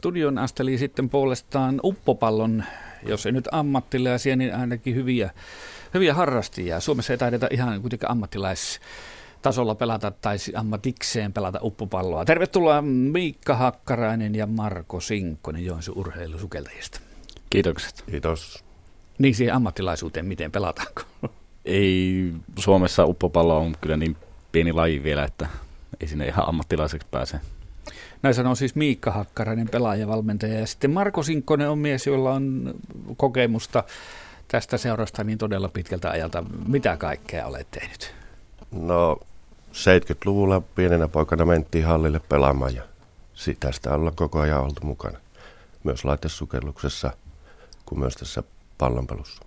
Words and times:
studion 0.00 0.38
asteli 0.38 0.78
sitten 0.78 1.08
puolestaan 1.08 1.80
uppopallon, 1.84 2.64
jos 3.06 3.26
ei 3.26 3.32
nyt 3.32 3.48
ammattilaisia, 3.52 4.36
niin 4.36 4.54
ainakin 4.54 4.94
hyviä, 4.94 5.30
hyviä 5.94 6.14
harrastajia. 6.14 6.80
Suomessa 6.80 7.12
ei 7.12 7.18
taideta 7.18 7.46
ihan 7.50 7.80
kuitenkaan 7.80 8.10
ammattilais 8.10 8.80
tasolla 9.42 9.74
pelata 9.74 10.10
tai 10.10 10.36
ammatikseen 10.54 11.32
pelata 11.32 11.58
uppopalloa. 11.62 12.24
Tervetuloa 12.24 12.82
Miikka 12.82 13.56
Hakkarainen 13.56 14.34
ja 14.34 14.46
Marko 14.46 15.00
Sinkkonen 15.00 15.64
Joensuun 15.64 15.98
urheilusukeltajista. 15.98 17.00
Kiitokset. 17.50 18.04
Kiitos. 18.10 18.64
Niin 19.18 19.34
siihen 19.34 19.54
ammattilaisuuteen, 19.54 20.26
miten 20.26 20.52
pelataanko? 20.52 21.02
Ei, 21.64 22.32
Suomessa 22.58 23.04
uppopallo 23.04 23.58
on 23.58 23.74
kyllä 23.80 23.96
niin 23.96 24.16
pieni 24.52 24.72
laji 24.72 25.02
vielä, 25.02 25.24
että 25.24 25.48
ei 26.00 26.08
sinne 26.08 26.26
ihan 26.26 26.48
ammattilaiseksi 26.48 27.06
pääse. 27.10 27.40
Näin 28.22 28.34
sanoo 28.34 28.54
siis 28.54 28.74
Miikka 28.74 29.10
Hakkarainen, 29.10 29.68
pelaaja, 29.68 30.08
valmentaja. 30.08 30.60
Ja 30.60 30.66
sitten 30.66 30.90
Marko 30.90 31.22
Sinkkonen 31.22 31.70
on 31.70 31.78
mies, 31.78 32.06
jolla 32.06 32.32
on 32.32 32.74
kokemusta 33.16 33.84
tästä 34.48 34.78
seurasta 34.78 35.24
niin 35.24 35.38
todella 35.38 35.68
pitkältä 35.68 36.10
ajalta. 36.10 36.44
Mitä 36.66 36.96
kaikkea 36.96 37.46
olet 37.46 37.70
tehnyt? 37.70 38.14
No 38.72 39.18
70-luvulla 39.72 40.60
pienenä 40.60 41.08
poikana 41.08 41.44
mentiin 41.44 41.84
hallille 41.84 42.20
pelaamaan 42.28 42.74
ja 42.74 42.82
tästä 43.60 43.94
ollaan 43.94 44.16
koko 44.16 44.40
ajan 44.40 44.60
oltu 44.60 44.80
mukana. 44.86 45.18
Myös 45.84 46.04
laitesukelluksessa 46.04 47.12
kuin 47.86 47.98
myös 47.98 48.14
tässä 48.14 48.42
pallonpelussa. 48.78 49.42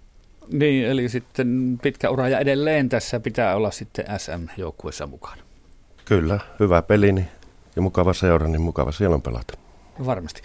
Niin, 0.52 0.86
eli 0.86 1.10
sitten 1.10 1.80
pitkä 1.82 2.10
ura 2.10 2.30
ja 2.30 2.40
edelleen 2.40 2.90
tässä 2.90 3.20
pitää 3.20 3.56
olla 3.56 3.72
sitten 3.72 4.06
SM-joukkueessa 4.18 5.08
mukana. 5.08 5.42
Kyllä, 6.06 6.40
hyvä 6.60 6.82
peli 6.82 7.12
niin, 7.12 7.28
ja 7.76 7.82
mukava 7.82 8.14
seura, 8.14 8.48
niin 8.48 8.62
mukava 8.62 8.92
siellä 8.92 9.16
on 9.16 9.22
pelata. 9.22 9.58
Varmasti. 10.06 10.42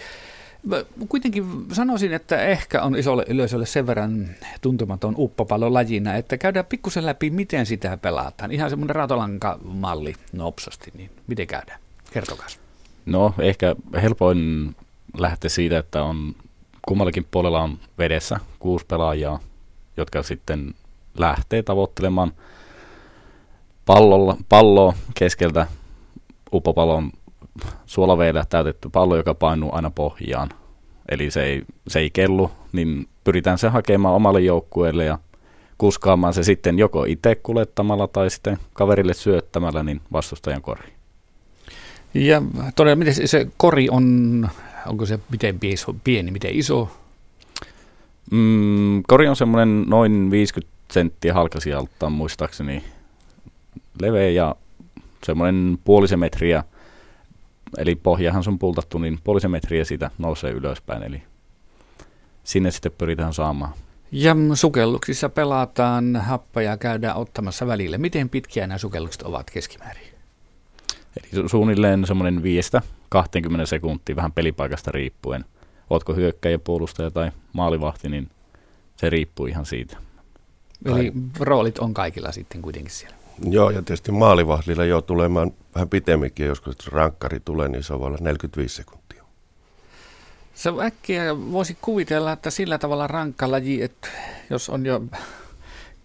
Mä 0.63 0.77
kuitenkin 1.09 1.45
sanoisin, 1.73 2.13
että 2.13 2.43
ehkä 2.43 2.83
on 2.83 2.97
isolle 2.97 3.25
yleisölle 3.29 3.67
sen 3.67 3.87
verran 3.87 4.29
tuntematon 4.61 5.15
uppopallon 5.19 5.75
lajina, 5.75 6.15
että 6.15 6.39
käydään 6.39 6.67
pikkusen 6.67 7.07
läpi, 7.07 7.31
miten 7.31 7.67
sitä 7.67 7.97
pelataan. 7.97 8.53
Ihan 8.53 8.70
semmoinen 8.70 8.97
raatolankamalli 8.97 10.15
nopsasti, 10.33 10.93
niin 10.95 11.11
miten 11.27 11.47
käydään? 11.47 11.81
Kertokas. 12.12 12.61
No 13.07 13.35
ehkä 13.39 13.77
helpoin 14.03 14.75
lähteä 15.19 15.51
siitä, 15.51 15.79
että 15.79 16.03
on 16.03 16.35
kummallakin 16.89 17.27
puolella 17.31 17.63
on 17.63 17.79
vedessä 17.98 18.41
kuusi 18.59 18.87
pelaajaa, 18.87 19.41
jotka 19.97 20.23
sitten 20.23 20.75
lähtee 21.19 21.63
tavoittelemaan 21.63 22.33
pallolla, 23.87 24.37
palloa 24.48 24.95
keskeltä 25.15 25.67
uppopallon 26.53 27.13
suolaveellä 27.89 28.44
täytetty 28.48 28.89
pallo, 28.89 29.17
joka 29.17 29.34
painuu 29.34 29.70
aina 29.75 29.91
pohjaan. 29.91 30.48
Eli 31.08 31.31
se 31.31 31.42
ei, 31.42 31.62
se 31.89 31.98
ei 31.98 32.11
kellu, 32.11 32.50
niin 32.72 33.08
pyritään 33.25 33.58
se 33.58 33.69
hakemaan 33.69 34.14
omalle 34.14 34.41
joukkueelle 34.41 35.05
ja 35.05 35.19
kuskaamaan 35.78 36.34
se 36.34 36.42
sitten 36.42 36.78
joko 36.78 37.05
itse 37.05 37.34
kulettamalla 37.34 38.06
tai 38.06 38.30
sitten 38.30 38.58
kaverille 38.72 39.14
syöttämällä 39.14 39.83
niin 39.83 40.00
vastustajan 40.12 40.62
kori. 40.62 40.92
Ja 42.14 42.42
todella, 42.77 42.97
miten 42.97 43.14
se, 43.14 43.27
se 43.27 43.47
kori 43.56 43.89
on, 43.91 44.48
onko 44.86 45.06
se 45.06 45.19
miten 45.30 45.58
iso, 45.62 45.95
pieni, 46.05 46.30
miten 46.30 46.55
iso? 46.55 46.91
Mm, 48.30 49.02
kori 49.06 49.28
on 49.28 49.36
semmoinen 49.36 49.84
noin 49.86 50.30
50 50.30 50.75
senttiä 50.91 51.34
halkasijaltaan 51.34 52.12
muistaakseni 52.12 52.84
leveä 54.00 54.30
ja 54.30 54.55
semmoinen 55.25 55.78
puolisen 55.84 56.19
metriä– 56.19 56.64
eli 57.78 57.94
pohjahan 57.94 58.42
on 58.47 58.58
pultattu, 58.58 58.98
niin 58.98 59.19
puolisen 59.24 59.50
metriä 59.50 59.84
siitä 59.84 60.11
nousee 60.19 60.50
ylöspäin, 60.50 61.02
eli 61.02 61.22
sinne 62.44 62.70
sitten 62.70 62.92
pyritään 62.98 63.34
saamaan. 63.34 63.72
Ja 64.12 64.36
sukelluksissa 64.55 65.28
pelataan 65.28 66.16
happeja, 66.16 66.77
käydään 66.77 67.16
ottamassa 67.16 67.67
välillä. 67.67 67.98
Miten 67.98 68.28
pitkiä 68.28 68.67
nämä 68.67 68.78
sukellukset 68.78 69.23
ovat 69.23 69.51
keskimäärin? 69.51 70.02
Eli 71.17 71.48
suunnilleen 71.48 72.07
semmoinen 72.07 72.42
5-20 72.42 72.42
sekuntia, 73.64 74.17
vähän 74.17 74.33
pelipaikasta 74.33 74.90
riippuen. 74.92 75.45
Ootko 75.90 76.14
hyökkäjä, 76.14 76.58
puolustaja 76.58 77.11
tai 77.11 77.30
maalivahti, 77.52 78.08
niin 78.08 78.30
se 78.96 79.11
riippuu 79.11 79.46
ihan 79.46 79.67
siitä. 79.67 79.96
Eli 80.84 81.12
roolit 81.40 81.78
on 81.78 81.95
kaikilla 81.95 82.33
sitten 82.33 82.62
kuitenkin 82.62 82.92
siellä. 82.92 83.17
Joo, 83.43 83.71
ja 83.71 83.83
tietysti 83.83 84.13
maalivahdilla 84.13 84.85
jo 84.85 85.03
tulemaan 85.03 85.53
vähän 85.75 85.89
pitemminkin, 85.89 86.47
joskus 86.47 86.89
rankkari 86.89 87.41
tulee, 87.41 87.69
niin 87.69 87.83
se 87.83 87.95
on 87.95 88.03
olla 88.03 88.19
45 88.21 88.77
sekuntia. 88.77 89.25
Se 90.55 90.71
äkkiä 90.85 91.37
voisi 91.53 91.79
kuvitella, 91.81 92.33
että 92.33 92.51
sillä 92.51 92.79
tavalla 92.79 93.07
rankka 93.07 93.51
laji, 93.51 93.83
että 93.83 94.09
jos 94.51 94.69
on 94.69 94.87
jo 94.87 95.03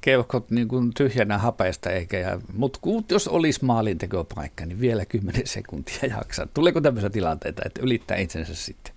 keuhkot 0.02 0.52
niin 0.52 0.68
kuin 0.68 0.94
tyhjänä 0.94 1.38
hapeesta, 1.38 1.90
eikä, 1.90 2.40
mutta 2.54 2.80
jos 3.10 3.28
olisi 3.28 3.66
maalintekopaikka, 3.66 4.66
niin 4.66 4.80
vielä 4.80 5.06
10 5.06 5.48
sekuntia 5.48 6.00
jaksaa. 6.10 6.48
Tuleeko 6.54 6.82
tämmöisiä 6.82 7.10
tilanteita, 7.10 7.62
että 7.66 7.82
ylittää 7.84 8.18
itsensä 8.18 8.56
sitten? 8.56 8.94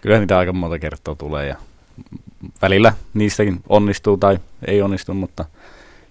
Kyllä 0.00 0.18
niitä 0.18 0.38
aika 0.38 0.52
monta 0.52 0.78
kertaa 0.78 1.14
tulee 1.14 1.48
ja 1.48 1.56
välillä 2.62 2.92
niistäkin 3.14 3.62
onnistuu 3.68 4.16
tai 4.16 4.38
ei 4.66 4.82
onnistu, 4.82 5.14
mutta 5.14 5.44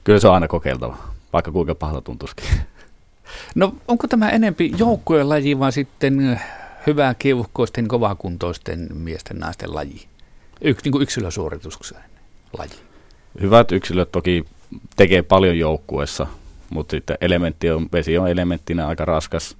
kyllä 0.03 0.19
se 0.19 0.27
on 0.27 0.33
aina 0.33 0.47
kokeiltava 0.47 1.12
vaikka 1.33 1.51
kuinka 1.51 1.75
pahalta 1.75 2.01
tuntuisikin. 2.01 2.45
No 3.55 3.75
onko 3.87 4.07
tämä 4.07 4.29
enempi 4.29 4.71
joukkueen 4.77 5.29
laji 5.29 5.59
vai 5.59 5.71
sitten 5.71 6.41
hyvää 6.87 7.13
kiuhkoisten, 7.13 7.87
kovakuntoisten 7.87 8.89
miesten 8.93 9.39
naisten 9.39 9.75
laji? 9.75 10.07
Yksi, 10.61 10.89
niin 10.89 11.01
yksilösuorituksen 11.01 11.97
laji. 12.57 12.71
Hyvät 13.41 13.71
yksilöt 13.71 14.11
toki 14.11 14.45
tekee 14.95 15.21
paljon 15.21 15.59
joukkueessa, 15.59 16.27
mutta 16.69 16.91
sitten 16.91 17.17
elementti 17.21 17.71
on, 17.71 17.89
vesi 17.93 18.17
on 18.17 18.27
elementtinä 18.27 18.87
aika 18.87 19.05
raskas. 19.05 19.57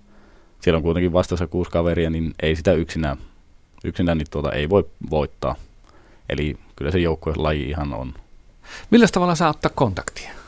Siellä 0.62 0.78
on 0.78 0.84
kuitenkin 0.84 1.14
vastassa 1.14 1.48
kuusi 1.48 1.72
kaveria, 1.72 2.10
niin 2.10 2.34
ei 2.42 2.56
sitä 2.56 2.74
yksinään, 2.74 3.18
yksinään 3.84 4.18
niin 4.18 4.28
tuota 4.32 4.52
ei 4.52 4.70
voi 4.70 4.86
voittaa. 5.10 5.56
Eli 6.30 6.58
kyllä 6.76 6.92
se 6.92 7.00
joukkueen 7.00 7.44
laji 7.44 7.70
ihan 7.70 7.94
on. 7.94 8.14
Millä 8.92 9.08
tavalla 9.12 9.36
saa 9.36 9.50
ottaa 9.50 9.72
kontaktia? 9.76 10.43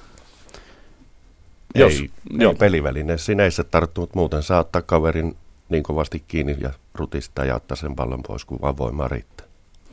Jos, 1.75 1.93
ei, 1.93 2.09
ei 2.39 2.55
peliväline. 2.59 3.17
Sinä 3.17 3.43
ei 3.43 3.51
se 3.51 3.63
tarttu, 3.63 4.01
mutta 4.01 4.19
muuten 4.19 4.43
saa 4.43 4.59
ottaa 4.59 4.81
kaverin 4.81 5.35
niin 5.69 5.83
kovasti 5.83 6.23
kiinni 6.27 6.57
ja 6.59 6.73
rutista 6.93 7.45
ja 7.45 7.55
ottaa 7.55 7.75
sen 7.75 7.95
pallon 7.95 8.23
pois, 8.27 8.45
kun 8.45 8.59
vaan 8.61 8.77
voimaa 8.77 9.07
riittää. 9.07 9.47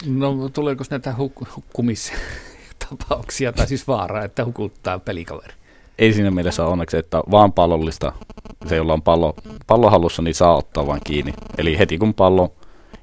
No 0.07 0.49
tuleeko 0.49 0.85
näitä 0.91 1.15
huk- 1.19 1.57
hukkumistapauksia 1.57 3.53
tai 3.53 3.67
siis 3.67 3.89
vaaraa, 3.89 4.25
että 4.25 4.45
hukuttaa 4.45 4.99
pelikaveri? 4.99 5.55
Ei 5.99 6.13
siinä 6.13 6.31
mielessä 6.31 6.67
onneksi, 6.67 6.97
että 6.97 7.23
vaan 7.31 7.53
pallollista, 7.53 8.13
se 8.67 8.77
jolla 8.77 8.93
on 8.93 9.03
pallo, 9.03 9.35
pallo 9.67 9.91
halussa, 9.91 10.23
niin 10.23 10.35
saa 10.35 10.57
ottaa 10.57 10.87
vaan 10.87 11.01
kiinni. 11.05 11.35
Eli 11.59 11.79
heti 11.79 11.99
kun 11.99 12.15
pallo 12.15 12.53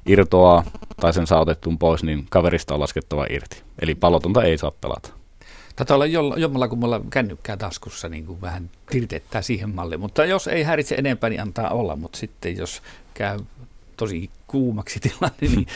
irtoaa 0.06 0.64
tai 1.02 1.14
sen 1.14 1.28
saa 1.28 1.42
otettuun 1.42 1.78
pois, 1.78 2.04
niin 2.04 2.26
kaverista 2.30 2.74
on 2.74 2.80
laskettava 2.80 3.26
irti. 3.30 3.64
Eli 3.82 3.96
pallotonta 3.96 4.44
ei 4.44 4.58
saa 4.58 4.72
pelata. 4.72 5.19
Taitaa 5.80 5.96
olla 5.96 6.38
jommalla 6.38 6.68
kummalla 6.68 7.02
kännykkää 7.10 7.58
taskussa, 7.58 8.10
niin 8.10 8.26
kuin 8.26 8.42
vähän 8.42 8.70
tirtettää 8.90 9.42
siihen 9.42 9.70
malliin. 9.70 10.00
Mutta 10.00 10.26
jos 10.26 10.48
ei 10.48 10.64
häiritse 10.64 10.96
enempää, 10.96 11.30
niin 11.30 11.42
antaa 11.42 11.70
olla. 11.70 11.96
Mutta 11.96 12.18
sitten 12.18 12.58
jos 12.58 12.82
käy 13.14 13.40
tosi 13.98 14.30
kuumaksi 14.48 15.00
tilanne, 15.10 15.38
niin 15.42 15.68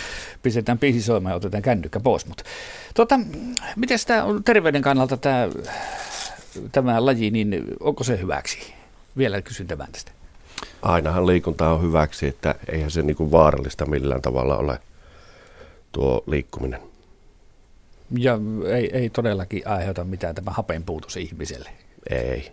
pistetään 0.41 0.79
biisi 0.79 1.01
soimaan 1.01 1.31
ja 1.31 1.35
otetaan 1.35 1.63
kännykkä 1.63 1.99
pois. 1.99 2.25
Mutta 2.25 2.43
tota, 2.93 3.19
miten 3.75 3.99
tämä 4.07 4.23
on 4.23 4.43
terveyden 4.43 4.81
kannalta 4.81 5.17
tämä, 5.17 5.49
tämä 6.71 7.05
laji, 7.05 7.31
niin 7.31 7.63
onko 7.79 8.03
se 8.03 8.19
hyväksi? 8.19 8.73
Vielä 9.17 9.41
kysyn 9.41 9.67
tämän 9.67 9.87
tästä. 9.91 10.11
Ainahan 10.81 11.27
liikunta 11.27 11.69
on 11.69 11.81
hyväksi, 11.81 12.27
että 12.27 12.55
eihän 12.71 12.91
se 12.91 13.01
niin 13.01 13.15
kuin 13.15 13.31
vaarallista 13.31 13.85
millään 13.85 14.21
tavalla 14.21 14.57
ole 14.57 14.79
tuo 15.91 16.23
liikkuminen. 16.27 16.92
Ja 18.17 18.39
ei, 18.67 18.89
ei 18.93 19.09
todellakin 19.09 19.67
aiheuta 19.67 20.03
mitään 20.03 20.35
tämä 20.35 20.51
hapenpuutos 20.51 21.17
ihmiselle. 21.17 21.69
Ei. 22.09 22.51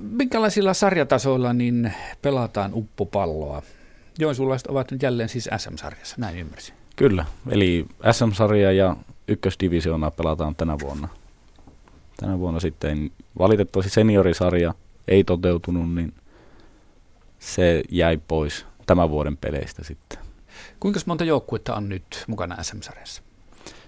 Minkälaisilla 0.00 0.74
sarjatasoilla 0.74 1.52
niin 1.52 1.92
pelataan 2.22 2.70
uppopalloa? 2.74 3.62
Joensuulaiset 4.18 4.66
ovat 4.66 4.90
nyt 4.90 5.02
jälleen 5.02 5.28
siis 5.28 5.48
SM-sarjassa, 5.56 6.16
näin 6.18 6.38
ymmärsin. 6.38 6.74
Kyllä, 6.96 7.24
eli 7.50 7.86
SM-sarja 8.12 8.72
ja 8.72 8.96
ykkösdivisioona 9.28 10.10
pelataan 10.10 10.56
tänä 10.56 10.76
vuonna. 10.82 11.08
Tänä 12.16 12.38
vuonna 12.38 12.60
sitten 12.60 13.10
valitettavasti 13.38 13.90
seniorisarja 13.90 14.74
ei 15.08 15.24
toteutunut, 15.24 15.94
niin 15.94 16.14
se 17.38 17.82
jäi 17.90 18.20
pois 18.28 18.66
tämän 18.86 19.10
vuoden 19.10 19.36
peleistä 19.36 19.84
sitten. 19.84 20.18
Kuinka 20.80 21.00
monta 21.06 21.24
joukkuetta 21.24 21.74
on 21.74 21.88
nyt 21.88 22.24
mukana 22.26 22.62
SM-sarjassa? 22.62 23.22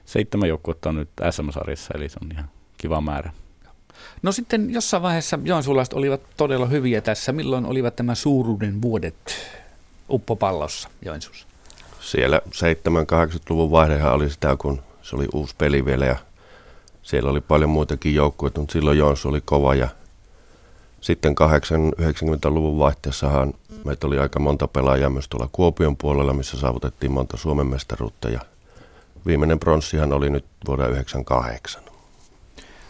Seitsemän 0.05 0.49
joukkuetta 0.49 0.89
on 0.89 0.95
nyt 0.95 1.09
SM-sarjassa, 1.31 1.95
eli 1.95 2.09
se 2.09 2.19
on 2.23 2.33
ihan 2.33 2.51
kiva 2.79 3.01
määrä. 3.01 3.33
No 4.23 4.33
sitten 4.33 4.71
jossain 4.71 5.03
vaiheessa 5.03 5.39
joensuulaiset 5.45 5.95
olivat 5.95 6.21
todella 6.37 6.67
hyviä 6.67 7.01
tässä. 7.01 7.33
Milloin 7.33 7.67
olivat 7.67 7.97
tämä 7.97 8.15
suuruuden 8.15 8.83
vuodet? 8.83 9.15
uppopallossa 10.11 10.89
Joensuussa? 11.05 11.47
Siellä 12.01 12.41
7-80-luvun 12.49 13.71
vaihdehan 13.71 14.13
oli 14.13 14.31
sitä, 14.31 14.57
kun 14.59 14.83
se 15.03 15.17
oli 15.17 15.29
uusi 15.33 15.55
peli 15.59 15.85
vielä 15.85 16.07
ja 16.07 16.17
siellä 17.03 17.31
oli 17.31 17.41
paljon 17.41 17.71
muitakin 17.71 18.15
joukkueita, 18.15 18.61
mutta 18.61 18.73
silloin 18.73 18.99
Joensu 18.99 19.29
oli 19.29 19.41
kova 19.41 19.75
ja 19.75 19.89
sitten 21.01 21.35
80-90-luvun 22.01 22.79
vaihteessahan 22.79 23.55
meitä 23.85 24.07
oli 24.07 24.19
aika 24.19 24.41
monta 24.41 24.69
pelaajaa 24.69 25.11
myös 25.11 25.29
tuolla 25.29 25.49
Kuopion 25.53 25.97
puolella, 25.97 26.33
missä 26.33 26.59
saavutettiin 26.59 27.13
monta 27.13 27.37
Suomen 27.37 27.67
mestaruutta 27.67 28.29
ja 28.29 28.41
viimeinen 29.27 29.59
pronssihan 29.59 30.13
oli 30.13 30.31
nyt 30.31 30.45
vuonna 30.67 30.87
98. 30.87 31.83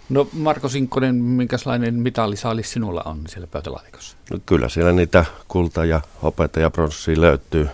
No 0.08 0.28
Marko 0.32 0.68
Sinkkonen, 0.68 1.14
minkälainen 1.14 1.94
mitallisaalis 1.94 2.72
sinulla 2.72 3.02
on 3.04 3.22
siellä 3.26 3.46
pöytälaatikossa? 3.46 4.16
No, 4.30 4.38
kyllä 4.46 4.68
siellä 4.68 4.92
niitä 4.92 5.24
kulta- 5.48 5.84
ja 5.84 6.00
hopeita 6.22 6.60
ja 6.60 6.70
pronssia 6.70 7.20
löytyy 7.20 7.68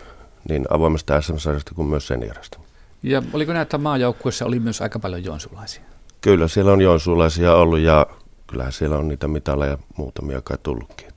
niin 0.48 0.66
avoimesta 0.70 1.20
SM-sarjasta 1.20 1.74
kuin 1.74 1.88
myös 1.88 2.06
seniorista. 2.06 2.58
Ja 3.02 3.22
oliko 3.32 3.52
näitä 3.52 3.78
maajoukkuessa 3.78 4.44
oli 4.44 4.60
myös 4.60 4.82
aika 4.82 4.98
paljon 4.98 5.24
joensulaisia? 5.24 5.82
Kyllä 6.20 6.48
siellä 6.48 6.72
on 6.72 6.80
joensulaisia 6.80 7.54
ollut 7.54 7.78
ja 7.78 8.06
kyllähän 8.46 8.72
siellä 8.72 8.98
on 8.98 9.08
niitä 9.08 9.28
mitaleja 9.28 9.78
muutamia 9.96 10.40
kai 10.40 10.58
tullutkin. 10.62 11.08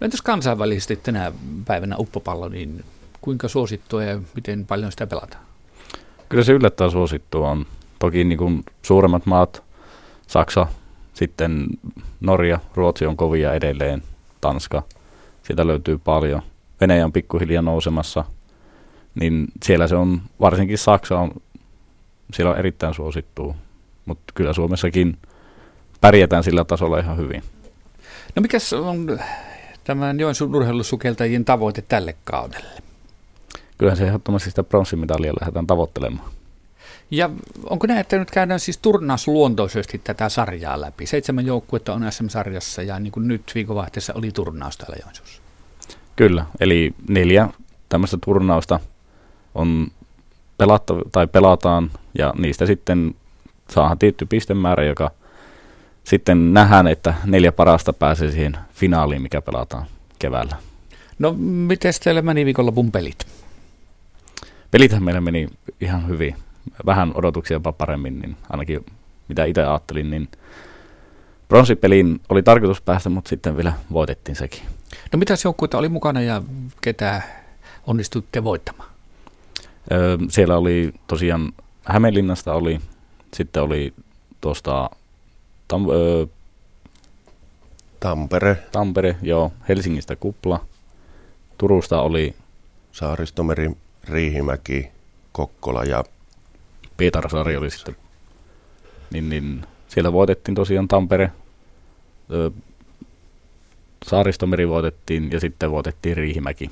No 0.00 0.04
entäs 0.04 0.22
kansainvälisesti 0.22 0.96
tänä 0.96 1.32
päivänä 1.64 1.96
uppopallo, 1.98 2.48
niin 2.48 2.84
kuinka 3.20 3.48
suosittua 3.48 4.04
ja 4.04 4.20
miten 4.34 4.66
paljon 4.66 4.90
sitä 4.90 5.06
pelataan? 5.06 5.47
Kyllä 6.28 6.44
se 6.44 6.52
yllättävän 6.52 6.90
suosittua 6.90 7.50
on. 7.50 7.66
Toki 7.98 8.24
niin 8.24 8.38
kuin 8.38 8.64
suuremmat 8.82 9.26
maat, 9.26 9.62
Saksa, 10.26 10.66
sitten 11.14 11.66
Norja, 12.20 12.58
Ruotsi 12.74 13.06
on 13.06 13.16
kovia 13.16 13.54
edelleen, 13.54 14.02
Tanska, 14.40 14.82
siitä 15.42 15.66
löytyy 15.66 15.98
paljon. 15.98 16.42
Venäjä 16.80 17.04
on 17.04 17.12
pikkuhiljaa 17.12 17.62
nousemassa, 17.62 18.24
niin 19.20 19.46
siellä 19.62 19.88
se 19.88 19.96
on, 19.96 20.20
varsinkin 20.40 20.78
Saksa 20.78 21.18
on, 21.18 21.30
siellä 22.32 22.52
on 22.52 22.58
erittäin 22.58 22.94
suosittua, 22.94 23.54
mutta 24.06 24.32
kyllä 24.34 24.52
Suomessakin 24.52 25.18
pärjätään 26.00 26.44
sillä 26.44 26.64
tasolla 26.64 26.98
ihan 26.98 27.16
hyvin. 27.16 27.42
No 28.36 28.42
mikä 28.42 28.58
on 28.80 29.18
tämän 29.84 30.20
Joensuun 30.20 30.54
urheilusukeltajien 30.54 31.44
tavoite 31.44 31.84
tälle 31.88 32.16
kaudelle? 32.24 32.87
Kyllähän 33.78 33.96
se 33.96 34.06
ehdottomasti 34.06 34.50
sitä 34.50 34.62
pronssimitalia 34.62 35.32
lähdetään 35.40 35.66
tavoittelemaan. 35.66 36.30
Ja 37.10 37.30
onko 37.70 37.86
näin, 37.86 38.00
että 38.00 38.18
nyt 38.18 38.30
käydään 38.30 38.60
siis 38.60 38.78
turnausluontoisesti 38.78 40.00
tätä 40.04 40.28
sarjaa 40.28 40.80
läpi? 40.80 41.06
Seitsemän 41.06 41.46
joukkuetta 41.46 41.94
on 41.94 42.12
SM-sarjassa 42.12 42.82
ja 42.82 42.98
niin 42.98 43.12
kuin 43.12 43.28
nyt 43.28 43.52
viikonvaihteessa 43.54 44.12
oli 44.16 44.30
turnaus 44.30 44.76
täällä 44.76 44.96
Joensuussa. 45.02 45.42
Kyllä, 46.16 46.46
eli 46.60 46.94
neljä 47.08 47.48
tämmöistä 47.88 48.18
turnausta 48.24 48.80
on 49.54 49.88
pelatta, 50.58 50.94
tai 51.12 51.26
pelataan 51.26 51.90
ja 52.18 52.34
niistä 52.38 52.66
sitten 52.66 53.14
saadaan 53.70 53.98
tietty 53.98 54.26
pistemäärä, 54.26 54.84
joka 54.84 55.10
sitten 56.04 56.54
nähdään, 56.54 56.86
että 56.86 57.14
neljä 57.24 57.52
parasta 57.52 57.92
pääsee 57.92 58.30
siihen 58.30 58.58
finaaliin, 58.72 59.22
mikä 59.22 59.42
pelataan 59.42 59.86
keväällä. 60.18 60.56
No, 61.18 61.34
miten 61.38 61.92
teille 62.04 62.22
meni 62.22 62.44
viikonlopun 62.44 62.92
pelit? 62.92 63.26
Pelithän 64.70 65.02
meillä 65.02 65.20
meni 65.20 65.48
ihan 65.80 66.08
hyvin. 66.08 66.36
Vähän 66.86 67.12
odotuksia 67.14 67.54
jopa 67.54 67.72
paremmin, 67.72 68.18
niin 68.18 68.36
ainakin 68.50 68.86
mitä 69.28 69.44
itse 69.44 69.64
ajattelin, 69.64 70.10
niin 70.10 70.28
pronssipeliin 71.48 72.20
oli 72.28 72.42
tarkoitus 72.42 72.80
päästä, 72.80 73.08
mutta 73.08 73.28
sitten 73.28 73.56
vielä 73.56 73.72
voitettiin 73.92 74.36
sekin. 74.36 74.62
No 75.12 75.18
mitäs 75.18 75.44
joukkueita 75.44 75.78
oli 75.78 75.88
mukana 75.88 76.20
ja 76.20 76.42
ketä 76.80 77.22
onnistuitte 77.86 78.44
voittamaan? 78.44 78.88
Öö, 79.92 80.18
siellä 80.28 80.56
oli 80.56 80.92
tosiaan 81.06 81.52
Hämeenlinnasta 81.84 82.54
oli, 82.54 82.80
sitten 83.34 83.62
oli 83.62 83.94
tuosta 84.40 84.90
Tam, 85.68 85.90
öö, 85.90 86.26
Tampere. 88.00 88.58
Tampere, 88.72 89.16
joo, 89.22 89.52
Helsingistä 89.68 90.16
Kupla. 90.16 90.64
Turusta 91.58 92.00
oli 92.00 92.34
Saaristomeri, 92.92 93.70
Riihimäki, 94.08 94.88
Kokkola 95.32 95.84
ja 95.84 96.04
Pietarsaari 96.96 97.56
oli 97.56 97.70
sitten. 97.70 97.96
Niin, 99.10 99.28
niin, 99.28 99.66
siellä 99.88 100.12
voitettiin 100.12 100.54
tosiaan 100.54 100.88
Tampere, 100.88 101.32
öö, 102.32 102.50
Saaristomeri 104.06 104.68
voitettiin 104.68 105.30
ja 105.32 105.40
sitten 105.40 105.70
voitettiin 105.70 106.16
Riihimäki 106.16 106.70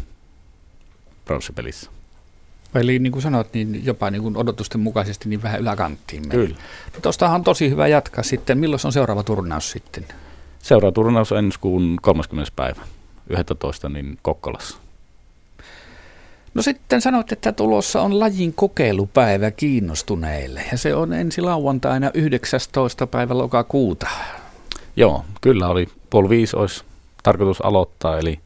pronssipelissä. 1.24 1.90
Eli 2.74 2.98
niin 2.98 3.12
kuin 3.12 3.22
sanoit, 3.22 3.54
niin 3.54 3.84
jopa 3.84 4.10
niin 4.10 4.22
kuin 4.22 4.36
odotusten 4.36 4.80
mukaisesti 4.80 5.28
niin 5.28 5.42
vähän 5.42 5.60
yläkanttiin. 5.60 6.28
Meni. 6.28 6.46
Kyllä. 6.46 6.56
No 6.94 7.00
tuostahan 7.02 7.34
on 7.34 7.44
tosi 7.44 7.70
hyvä 7.70 7.88
jatkaa 7.88 8.24
sitten. 8.24 8.58
Milloin 8.58 8.80
on 8.84 8.92
seuraava 8.92 9.22
turnaus 9.22 9.70
sitten? 9.70 10.04
Seuraava 10.62 10.92
turnaus 10.92 11.32
on 11.32 11.38
ensi 11.38 11.58
kuun 11.60 11.98
30. 12.02 12.52
päivä, 12.56 12.82
11. 13.30 13.88
niin 13.88 14.18
Kokkolassa. 14.22 14.78
No 16.56 16.62
sitten 16.62 17.00
sanoit, 17.00 17.32
että 17.32 17.52
tulossa 17.52 18.02
on 18.02 18.20
lajin 18.20 18.52
kokeilupäivä 18.52 19.50
kiinnostuneille 19.50 20.62
ja 20.72 20.78
se 20.78 20.94
on 20.94 21.12
ensi 21.12 21.40
lauantaina 21.40 22.10
19. 22.14 23.06
päivä 23.06 23.38
lokakuuta. 23.38 24.06
Joo, 24.96 25.24
kyllä 25.40 25.68
oli 25.68 25.88
puoli 26.10 26.28
viisi 26.28 26.56
olisi 26.56 26.84
tarkoitus 27.22 27.60
aloittaa, 27.60 28.18
eli 28.18 28.40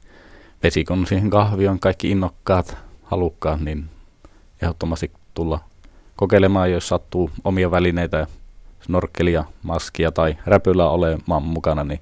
vesikon 0.62 1.06
siihen 1.06 1.30
kahvioon 1.30 1.80
kaikki 1.80 2.10
innokkaat, 2.10 2.76
halukkaat, 3.02 3.60
niin 3.60 3.84
ehdottomasti 4.62 5.10
tulla 5.34 5.60
kokeilemaan, 6.16 6.72
jos 6.72 6.88
sattuu 6.88 7.30
omia 7.44 7.70
välineitä, 7.70 8.26
snorkkelia, 8.80 9.44
maskia 9.62 10.12
tai 10.12 10.36
räpylää 10.46 10.88
olemaan 10.88 11.42
mukana, 11.42 11.84
niin 11.84 12.00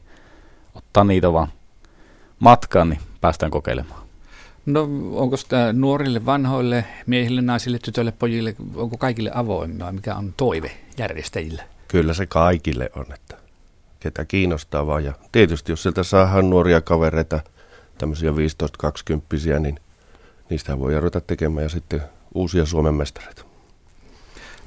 ottaa 0.74 1.04
niitä 1.04 1.32
vaan 1.32 1.48
matkaan, 2.38 2.88
niin 2.88 3.00
päästään 3.20 3.50
kokeilemaan. 3.50 4.07
No 4.68 4.88
onko 5.12 5.36
sitä 5.36 5.72
nuorille, 5.72 6.26
vanhoille, 6.26 6.84
miehille, 7.06 7.42
naisille, 7.42 7.78
tytöille, 7.78 8.12
pojille, 8.12 8.54
onko 8.74 8.96
kaikille 8.96 9.30
avoimia, 9.34 9.92
mikä 9.92 10.14
on 10.14 10.34
toive 10.36 10.70
järjestäjille? 10.98 11.62
Kyllä 11.88 12.14
se 12.14 12.26
kaikille 12.26 12.90
on, 12.96 13.06
että 13.14 13.36
ketä 14.00 14.24
kiinnostaa 14.24 14.86
vaan. 14.86 15.04
Ja 15.04 15.12
tietysti 15.32 15.72
jos 15.72 15.82
sieltä 15.82 16.02
saadaan 16.02 16.50
nuoria 16.50 16.80
kavereita, 16.80 17.40
tämmöisiä 17.98 18.30
15-20, 18.30 18.34
niin 19.60 19.80
niistä 20.50 20.78
voi 20.78 21.00
ruveta 21.00 21.20
tekemään 21.20 21.62
ja 21.62 21.68
sitten 21.68 22.02
uusia 22.34 22.66
Suomen 22.66 22.94
mestareita. 22.94 23.44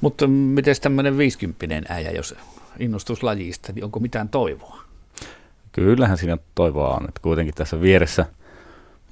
Mutta 0.00 0.26
miten 0.26 0.74
tämmöinen 0.80 1.18
50 1.18 1.82
äijä, 1.88 2.10
jos 2.10 2.34
innostus 2.78 3.22
lajista, 3.22 3.72
niin 3.72 3.84
onko 3.84 4.00
mitään 4.00 4.28
toivoa? 4.28 4.82
Kyllähän 5.72 6.18
siinä 6.18 6.38
toivoa 6.54 6.96
on, 6.96 7.08
että 7.08 7.20
kuitenkin 7.22 7.54
tässä 7.54 7.80
vieressä 7.80 8.26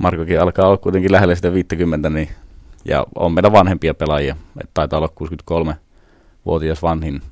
Markokin 0.00 0.40
alkaa 0.40 0.66
olla 0.66 0.76
kuitenkin 0.76 1.12
lähellä 1.12 1.34
sitä 1.34 1.52
50, 1.52 2.10
niin, 2.10 2.28
ja 2.84 3.06
on 3.14 3.32
meidän 3.32 3.52
vanhempia 3.52 3.94
pelaajia, 3.94 4.36
että 4.60 4.70
taitaa 4.74 4.98
olla 4.98 5.12
63-vuotias 5.74 6.82
vanhin 6.82 7.22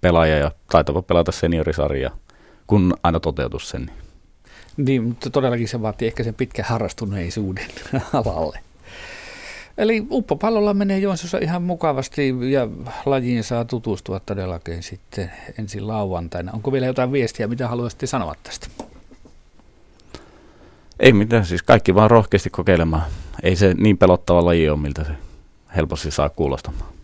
pelaaja 0.00 0.38
ja 0.38 0.50
taitaa 0.70 1.02
pelata 1.02 1.32
seniorisarja, 1.32 2.10
kun 2.66 2.94
aina 3.02 3.20
toteutus 3.20 3.68
sen. 3.68 3.90
Niin, 4.76 5.02
mutta 5.02 5.30
todellakin 5.30 5.68
se 5.68 5.82
vaatii 5.82 6.08
ehkä 6.08 6.24
sen 6.24 6.34
pitkän 6.34 6.64
harrastuneisuuden 6.64 7.66
alalle. 8.24 8.58
Eli 9.78 10.06
uppopallolla 10.10 10.74
menee 10.74 10.98
Joensuussa 10.98 11.38
ihan 11.38 11.62
mukavasti 11.62 12.34
ja 12.50 12.68
lajiin 13.06 13.44
saa 13.44 13.64
tutustua 13.64 14.20
todellakin 14.20 14.82
sitten 14.82 15.30
ensi 15.58 15.80
lauantaina. 15.80 16.52
Onko 16.52 16.72
vielä 16.72 16.86
jotain 16.86 17.12
viestiä, 17.12 17.46
mitä 17.46 17.68
haluaisitte 17.68 18.06
sanoa 18.06 18.34
tästä? 18.42 18.68
Ei 21.00 21.12
mitään, 21.12 21.46
siis 21.46 21.62
kaikki 21.62 21.94
vaan 21.94 22.10
rohkeasti 22.10 22.50
kokeilemaan. 22.50 23.02
Ei 23.42 23.56
se 23.56 23.74
niin 23.74 23.98
pelottava 23.98 24.44
laji 24.44 24.68
ole, 24.68 24.78
miltä 24.78 25.04
se 25.04 25.12
helposti 25.76 26.10
saa 26.10 26.28
kuulostamaan. 26.28 26.95